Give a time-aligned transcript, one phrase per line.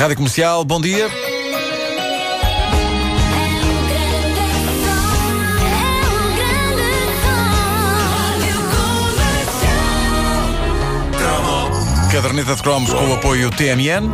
[0.00, 1.10] Rádio Comercial, bom dia.
[12.10, 14.08] Caderneta de cromos com o apoio TMN.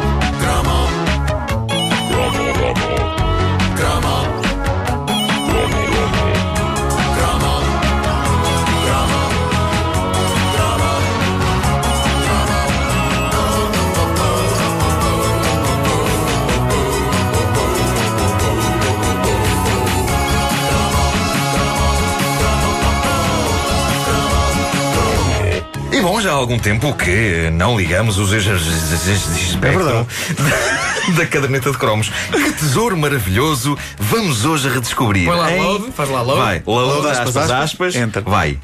[26.07, 30.07] Bom, já há algum tempo que não ligamos os espectro
[31.09, 32.13] É da caderneta de cromos.
[32.31, 35.27] Que tesouro maravilhoso vamos hoje a redescobrir.
[35.27, 35.61] Põe lá hein?
[35.61, 36.41] load, faz lá load.
[36.41, 38.23] Vai, load, Load, aspas, aspas, aspas, aspas, enter.
[38.23, 38.57] Vai.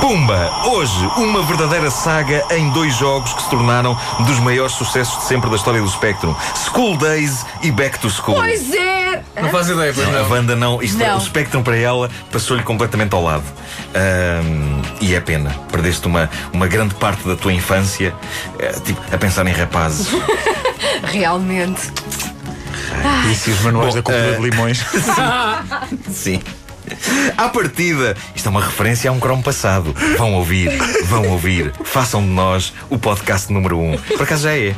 [0.00, 0.50] Pumba!
[0.68, 5.50] Hoje, uma verdadeira saga em dois jogos que se tornaram dos maiores sucessos de sempre
[5.50, 8.36] da história do Spectrum: School Days e Back to School.
[8.36, 8.91] Pois é!
[9.40, 10.30] Não faz ideia, pois A não.
[10.30, 11.16] Wanda não, isto, Não.
[11.16, 13.44] o Spectrum para ela passou-lhe completamente ao lado.
[13.94, 15.50] Ahm, e é pena.
[15.70, 18.14] Perdeste uma, uma grande parte da tua infância
[18.58, 20.08] eh, tipo, a pensar em rapazes.
[21.04, 21.90] Realmente.
[23.30, 24.84] Isso e os manuais Bom, da cúpula eh, de limões.
[26.12, 26.40] Sim.
[27.38, 29.94] À partida, isto é uma referência a um cromo passado.
[30.18, 30.70] Vão ouvir,
[31.06, 31.72] vão ouvir.
[31.84, 33.92] Façam de nós o podcast número 1.
[33.92, 33.96] Um.
[33.98, 34.74] Por acaso já é.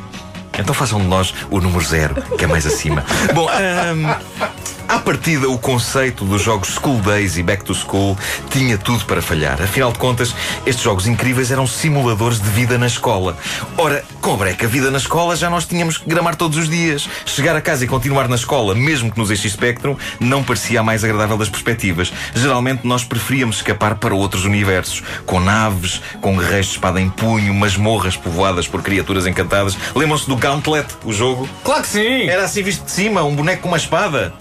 [0.59, 3.05] Então façam de nós o número zero, que é mais acima.
[3.35, 4.64] Bom, à
[5.05, 8.17] partida, o conceito dos jogos School Days e Back to School
[8.51, 9.61] tinha tudo para falhar.
[9.63, 13.37] Afinal de contas, estes jogos incríveis eram simuladores de vida na escola.
[13.77, 17.07] Ora, com a breca vida na escola já nós tínhamos que gramar todos os dias.
[17.27, 20.83] Chegar a casa e continuar na escola, mesmo que nos enche Spectrum, não parecia a
[20.83, 22.11] mais agradável das perspectivas.
[22.35, 27.53] Geralmente nós preferíamos escapar para outros universos, com naves, com guerreiros de espada em punho,
[27.53, 29.77] masmorras povoadas por criaturas encantadas.
[29.95, 31.47] Lembram-se do Gauntlet, o jogo?
[31.63, 32.27] Claro que sim!
[32.27, 34.33] Era assim visto de cima, um boneco com uma espada.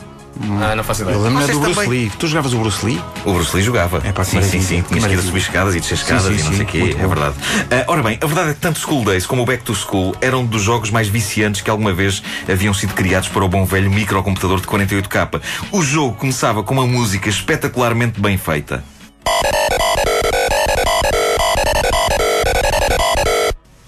[0.62, 1.16] Ah, não faço ideia.
[1.16, 2.00] Eu lembro-me Vocês do Bruce também.
[2.02, 2.12] Lee.
[2.18, 3.02] Tu jogavas o Bruce Lee?
[3.26, 4.02] O Bruce Lee jogava.
[4.04, 4.82] É pá, sim, sim, sim.
[4.82, 6.66] Tinhas que ir a subir escadas e descer Sim, escadas sim, e não sim, sei
[6.66, 6.80] o quê.
[6.80, 7.08] muito É bom.
[7.10, 7.36] verdade.
[7.72, 10.16] Ah, ora bem, a verdade é que tanto School Days como o Back to School
[10.22, 13.92] eram dos jogos mais viciantes que alguma vez haviam sido criados para o bom velho
[13.92, 15.42] microcomputador de 48K.
[15.72, 18.84] O jogo começava com uma música espetacularmente bem feita.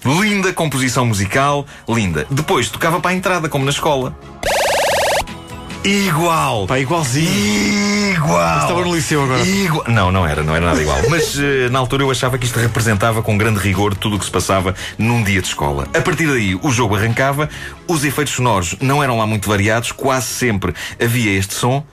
[0.04, 2.26] Linda composição musical, linda.
[2.30, 4.16] Depois tocava para a entrada, como na escola.
[5.86, 6.66] Igual!
[6.66, 8.12] Pá, igualzinho.
[8.16, 8.58] Igual!
[8.58, 9.40] Estava no liceu agora.
[9.40, 9.84] Igual.
[9.86, 10.98] Não, não era, não era nada igual.
[11.08, 14.24] Mas eh, na altura eu achava que isto representava com grande rigor tudo o que
[14.24, 15.86] se passava num dia de escola.
[15.94, 17.48] A partir daí o jogo arrancava,
[17.86, 21.84] os efeitos sonoros não eram lá muito variados, quase sempre havia este som.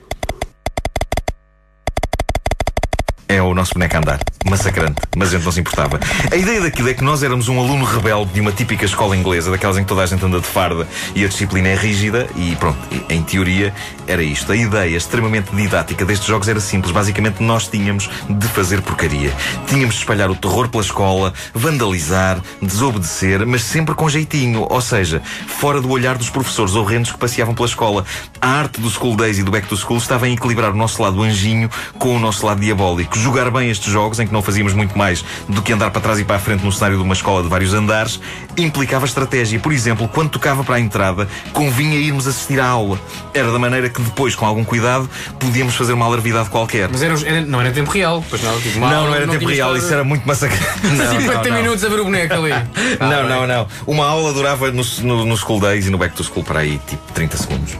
[3.34, 4.20] É o nosso boneco a andar.
[4.48, 5.02] Massacrante.
[5.16, 5.98] Mas a gente não se importava.
[6.30, 9.50] A ideia daquilo é que nós éramos um aluno rebelde de uma típica escola inglesa,
[9.50, 10.86] daquelas em que toda a gente anda de farda
[11.16, 12.78] e a disciplina é rígida, e pronto,
[13.08, 13.74] em teoria
[14.06, 14.52] era isto.
[14.52, 16.92] A ideia extremamente didática destes jogos era simples.
[16.92, 19.32] Basicamente, nós tínhamos de fazer porcaria.
[19.66, 24.64] Tínhamos de espalhar o terror pela escola, vandalizar, desobedecer, mas sempre com jeitinho.
[24.70, 28.04] Ou seja, fora do olhar dos professores horrendos que passeavam pela escola.
[28.40, 31.02] A arte do School Days e do Back to School estava em equilibrar o nosso
[31.02, 31.68] lado anjinho
[31.98, 33.18] com o nosso lado diabólico.
[33.24, 36.18] Jogar bem estes jogos, em que não fazíamos muito mais do que andar para trás
[36.20, 38.20] e para a frente no cenário de uma escola de vários andares,
[38.54, 39.58] implicava estratégia.
[39.58, 43.00] Por exemplo, quando tocava para a entrada, convinha irmos assistir à aula.
[43.32, 45.08] Era da maneira que depois, com algum cuidado,
[45.40, 46.90] podíamos fazer uma alarvidade qualquer.
[46.92, 48.60] Mas era, era- não era tempo real, pois não.
[48.60, 50.64] Tipo, uma Não, não era tempo tinha real, estado isso era muito massacrante.
[50.84, 51.62] Não, 50 não, não.
[51.62, 52.52] minutos a ver o boneco ali.
[52.52, 52.64] Ah,
[53.00, 53.28] Não, bem.
[53.30, 53.66] não, não.
[53.86, 56.78] Uma aula durava no, no, no School Days e no Back to School para aí
[56.86, 57.72] tipo 30 segundos.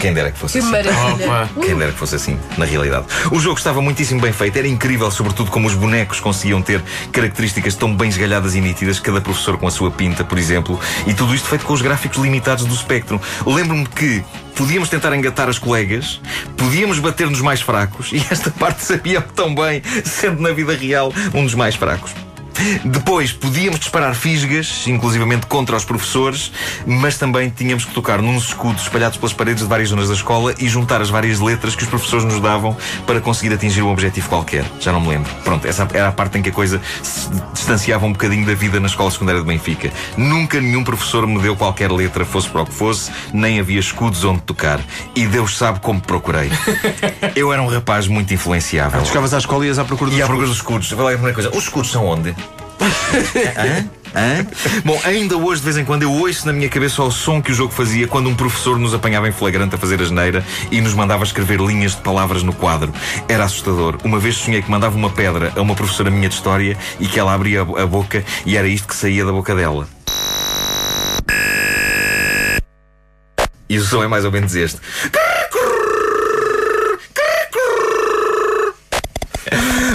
[0.00, 0.70] Quem dera que fosse Que assim.
[0.70, 1.26] maravilha.
[1.26, 1.50] Opa.
[1.60, 3.06] Quem dera que fosse assim, na realidade.
[3.30, 7.74] O jogo estava muitíssimo bem feito, era incrível, sobretudo como os bonecos conseguiam ter características
[7.74, 11.34] tão bem esgalhadas e nítidas, cada professor com a sua pinta, por exemplo, e tudo
[11.34, 13.18] isto feito com os gráficos limitados do Spectrum.
[13.46, 14.22] Lembro-me que
[14.54, 16.20] podíamos tentar engatar as colegas,
[16.56, 21.12] podíamos bater nos mais fracos, e esta parte sabia tão bem, sendo na vida real
[21.34, 22.25] um dos mais fracos.
[22.84, 26.52] Depois podíamos disparar fisgas, inclusivamente contra os professores,
[26.86, 30.54] mas também tínhamos que tocar nos escudos espalhados pelas paredes de várias zonas da escola
[30.58, 32.76] e juntar as várias letras que os professores nos davam
[33.06, 34.64] para conseguir atingir um objetivo qualquer.
[34.80, 35.30] Já não me lembro.
[35.44, 38.80] Pronto, essa era a parte em que a coisa se distanciava um bocadinho da vida
[38.80, 39.92] na escola secundária de Benfica.
[40.16, 44.24] Nunca nenhum professor me deu qualquer letra, fosse para o que fosse, nem havia escudos
[44.24, 44.80] onde tocar.
[45.14, 46.50] E Deus sabe como procurei.
[47.34, 49.04] Eu era um rapaz muito influenciável.
[49.04, 50.90] Chegavas à escola e ias à procura dos E à procura dos escudos.
[50.92, 51.50] Vai lá a primeira coisa.
[51.50, 52.34] Os escudos são onde?
[53.56, 53.90] Hã?
[54.14, 54.46] Hã?
[54.84, 57.52] Bom, ainda hoje, de vez em quando, eu ouço na minha cabeça o som que
[57.52, 60.80] o jogo fazia quando um professor nos apanhava em flagrante a fazer a geneira e
[60.80, 62.92] nos mandava escrever linhas de palavras no quadro.
[63.28, 63.98] Era assustador.
[64.04, 67.18] Uma vez sonhei que mandava uma pedra a uma professora minha de história e que
[67.18, 69.88] ela abria a boca e era isto que saía da boca dela.
[73.68, 74.80] E o som é mais ou menos este.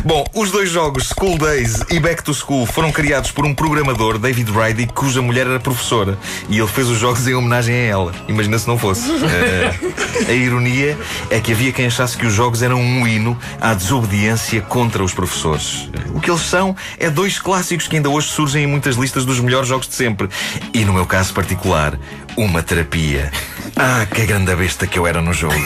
[0.04, 4.18] Bom, os dois jogos School Days e Back to School foram criados por um programador,
[4.18, 6.18] David Rydick, cuja mulher era professora.
[6.50, 8.12] E ele fez os jogos em homenagem a ela.
[8.28, 9.10] Imagina se não fosse.
[9.32, 10.98] Eh, a ironia
[11.30, 15.14] é que havia quem achasse que os jogos eram um hino à desobediência contra os
[15.14, 15.90] professores.
[16.14, 19.40] O que eles são é dois clássicos que ainda hoje surgem em muitas listas dos
[19.40, 20.30] melhores jogos de sempre.
[20.74, 21.98] E no meu caso particular,
[22.36, 23.32] uma terapia.
[23.76, 25.54] Ah, que grande besta que eu era no jogo.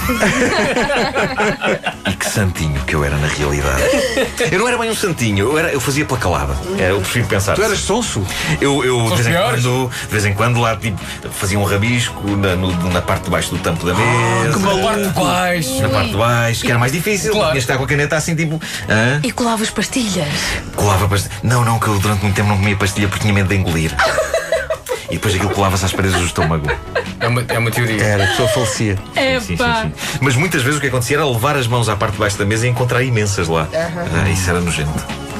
[2.07, 3.81] E que santinho que eu era na realidade.
[4.52, 6.56] Eu não era bem um santinho, eu, era, eu fazia pela calada.
[6.78, 7.56] É, eu prefiro pensar.
[7.56, 8.24] Tu eras sonso?
[8.62, 10.98] Eu, eu de, vez em quando, de vez em quando lá tipo,
[11.31, 14.60] fazia um rabisco na, no- na parte de baixo do tampo da mesa.
[14.60, 15.81] Na parte de baixo.
[15.81, 17.31] na parte de baixo, que era mais difícil.
[17.31, 17.48] Claro.
[17.52, 18.62] Tinhas de estar com a caneta assim, tipo.
[18.88, 19.19] hã?
[19.24, 20.28] E colavas pastilhas.
[20.75, 21.34] Colava pastilha.
[21.42, 23.92] Não, não, que eu durante muito tempo não comia pastilha porque tinha medo de engolir.
[25.10, 26.68] E depois aquilo colava-se às paredes do estômago.
[27.19, 28.02] É uma, é uma teoria.
[28.04, 28.98] Era, a pessoa falecia.
[29.16, 29.94] É Sim, sim, sim.
[30.22, 32.46] Mas muitas vezes o que acontecia era levar as mãos à parte de baixo da
[32.46, 33.68] mesa e encontrar imensas lá.
[33.74, 34.92] Ah, isso era nojento.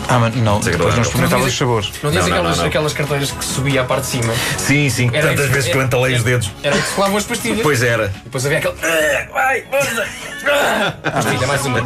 [0.08, 1.92] Ah, mas não, depois não experimentavas os sabores.
[2.04, 4.34] Não não, aquelas, aquelas carteiras que subia à parte de cima?
[4.56, 6.52] Sim, sim, Era tantas vezes que eu entalei os dedos.
[6.62, 7.62] Era que se colavam as pastilhas.
[7.64, 8.14] Pois era.
[8.22, 8.76] E depois havia aquele.
[8.84, 10.06] "Ah, Vai, força!
[10.48, 11.80] Ah, Pastilha, mais uma.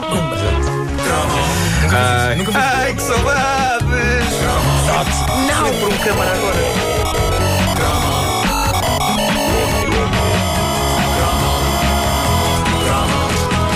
[1.92, 2.58] Ai, Nunca vi.
[2.58, 3.88] ai que saudades!
[5.48, 5.74] Não!
[5.80, 6.89] por um câmara agora.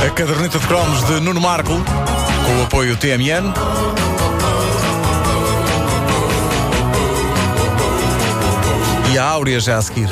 [0.05, 1.81] A caderneta de cromos de Nuno Marco,
[2.45, 3.53] com o apoio TMN.
[9.13, 10.09] E a Áurea já a seguir.